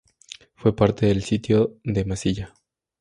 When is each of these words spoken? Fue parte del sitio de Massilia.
Fue 0.55 0.75
parte 0.75 1.05
del 1.05 1.21
sitio 1.23 1.77
de 1.83 2.05
Massilia. 2.05 2.55